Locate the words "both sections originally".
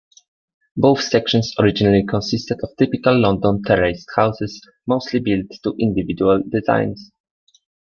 0.75-2.03